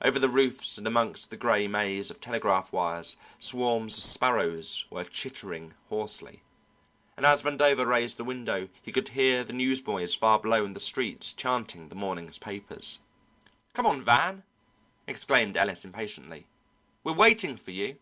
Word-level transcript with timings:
Over 0.00 0.18
the 0.18 0.30
roofs 0.30 0.78
and 0.78 0.86
amongst 0.86 1.28
the 1.28 1.36
gray 1.36 1.66
maze 1.68 2.10
of 2.10 2.22
telegraph 2.22 2.72
wires 2.72 3.18
swarms 3.38 3.98
of 3.98 4.02
sparrows 4.02 4.86
were 4.88 5.04
chittering 5.04 5.74
hoarsely, 5.90 6.40
and 7.18 7.26
as 7.26 7.42
Vandover 7.42 7.84
raised 7.86 8.16
the 8.16 8.24
window 8.24 8.70
he 8.80 8.90
could 8.92 9.08
hear 9.08 9.44
the 9.44 9.52
newsboys 9.52 10.14
far 10.14 10.38
below 10.38 10.64
in 10.64 10.72
the 10.72 10.80
streets 10.80 11.34
chanting 11.34 11.90
the 11.90 11.94
morning's 11.94 12.38
papers. 12.38 13.00
"Come 13.74 13.84
on, 13.84 14.00
Van!" 14.00 14.42
exclaimed 15.06 15.54
Ellis 15.54 15.84
impatiently; 15.84 16.46
"we're 17.04 17.12
waiting 17.12 17.58
for 17.58 17.72
you." 17.72 17.98